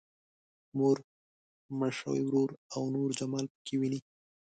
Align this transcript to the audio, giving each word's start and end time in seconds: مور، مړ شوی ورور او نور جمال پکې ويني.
مور، 0.77 0.97
مړ 1.77 1.91
شوی 1.99 2.21
ورور 2.25 2.49
او 2.73 2.81
نور 2.95 3.09
جمال 3.19 3.45
پکې 3.53 3.75
ويني. 3.77 3.99